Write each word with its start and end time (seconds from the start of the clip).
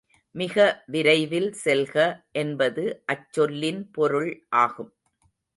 மிக 0.35 0.55
விரைவில் 0.85 1.49
செல்க 1.63 1.95
என்பது 2.35 2.85
அச்சொல்லின் 3.07 3.81
பொருள் 3.91 4.31
ஆகும். 4.59 4.91